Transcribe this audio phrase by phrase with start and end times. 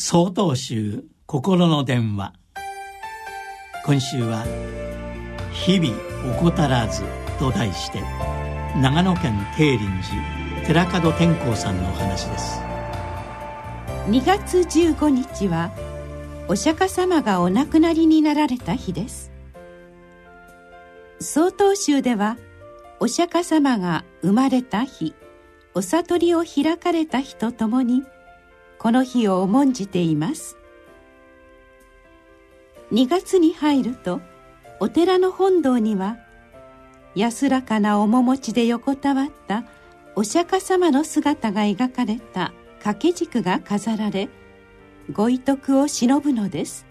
[0.00, 2.32] 総統集心の電話。
[3.84, 4.44] 今週は
[5.50, 5.92] 「日々
[6.38, 7.02] 怠らず」
[7.40, 8.00] と題して
[8.80, 10.10] 長野県慶林
[10.64, 12.60] 寺寺門天功さんのお話です。
[14.06, 15.72] 2月15日は
[16.46, 19.32] お釈迦様がお亡くなりになられた日です。
[21.18, 22.36] 曹洞宗では
[23.00, 25.16] お釈迦様が生まれた日
[25.74, 28.04] お悟りを開かれた日とともに
[28.78, 30.56] 「この日を重んじています。
[32.92, 34.20] 2月に入ると
[34.80, 36.16] お寺の本堂には
[37.14, 39.64] 安らかな面持ちで横たわった
[40.14, 44.28] お釈迦様の姿が描かれた掛け軸が飾られ
[45.12, 46.86] ご遺徳を忍ぶのです。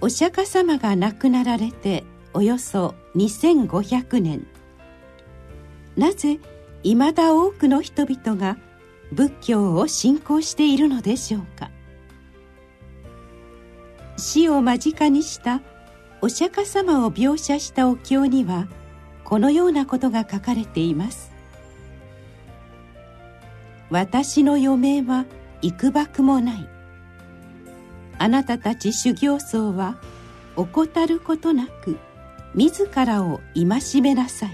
[0.00, 4.46] お釈迦様が亡くなられておよそ2500年。
[5.96, 6.38] なぜ
[6.84, 8.56] いまだ多くの人々が
[9.12, 11.70] 仏教を信仰しているのでしょうか？
[14.16, 15.60] 死を間近にした
[16.20, 18.68] お釈迦様を描写したお経には
[19.24, 21.30] このようなことが書かれています。
[23.90, 25.24] 私の余命は
[25.62, 26.68] 幾ばくもない。
[28.18, 29.96] あなたたち修行僧は
[30.56, 31.96] 怠ることなく
[32.54, 34.50] 自らを戒めなさい。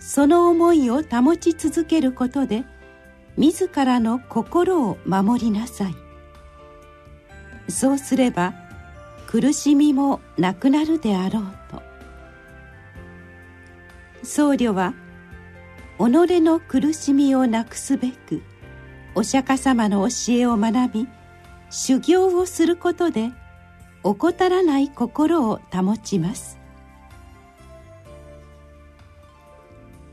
[0.00, 2.64] その思いを保ち続けることで
[3.36, 5.94] 自らの心を守りなさい。
[7.68, 8.54] そうすれば
[9.26, 11.82] 苦しみもなくなるであろうと。
[14.22, 14.94] 僧侶は
[15.98, 18.42] 己の苦しみをなくすべく
[19.14, 21.08] お釈迦様の教えを学び
[21.70, 23.32] 修行をすることで
[24.02, 26.58] 怠らない心を保ちます。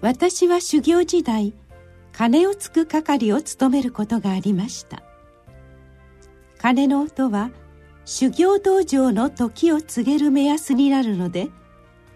[0.02, 1.54] 私は修行時代
[2.14, 5.04] 鐘をつく係を務めることがありました。
[6.58, 7.50] 鐘の音は
[8.06, 11.50] 修行道場の時を告げる目安になるので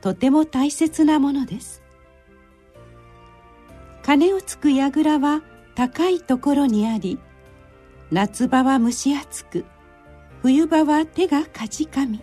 [0.02, 1.82] とても大切なものです。
[4.04, 5.42] 鐘をつく櫓は
[5.74, 7.18] 高いところにあり
[8.12, 9.66] 夏場は蒸し暑く
[10.44, 12.22] 冬場は手がかじかみ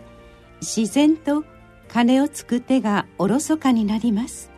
[0.60, 1.44] 自然と
[1.88, 4.51] 鐘をつく手がおろそかになります。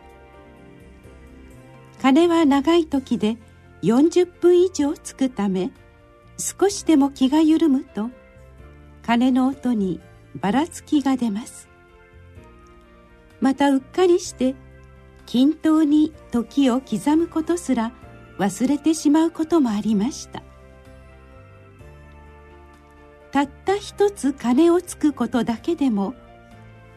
[2.05, 3.35] 鐘は長い時で
[3.81, 5.71] 40分以上つくため
[6.37, 8.11] 少しでも気が緩むと
[9.01, 9.99] 鐘の音に
[10.39, 11.67] ばらつきが出ます。
[13.41, 14.53] またうっかりして
[15.25, 17.91] 均等に時を刻むことすら
[18.37, 20.43] 忘れてしまうこともありました。
[23.31, 26.13] たった一つ鐘をつくことだけでも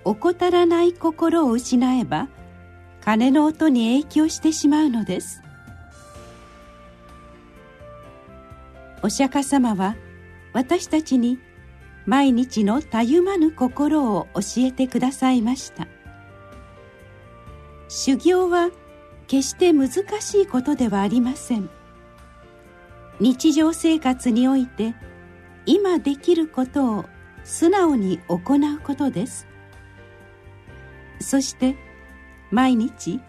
[0.04, 2.28] 怠らない心を失えば
[3.08, 5.42] 鐘の音に影響してしまうのです。
[9.02, 9.96] お釈迦様は
[10.52, 11.38] 私たちに
[12.04, 15.88] 毎日のたゆまぬ心を教えてくださいました。
[17.88, 18.68] 修行は
[19.26, 19.88] 決して難
[20.20, 21.70] しいことではありません。
[23.20, 24.94] 日常生活において
[25.64, 27.04] 今できることを
[27.42, 29.46] 素直に行うことです。
[31.20, 31.87] そして
[32.50, 33.20] 毎日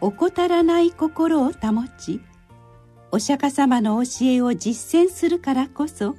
[0.00, 2.20] 怠らない心を保ち
[3.10, 6.16] お釈迦様の教えを実践するからこそ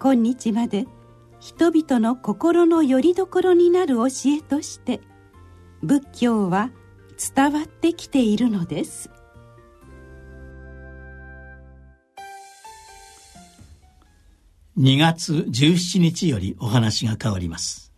[0.00, 0.86] 今日まで
[1.40, 4.06] 人々の心の拠り所になる教
[4.38, 5.00] えとして
[5.82, 6.70] 仏教は
[7.34, 9.10] 伝わってきているのです。
[14.76, 17.93] 2月17日よりお話が変わります。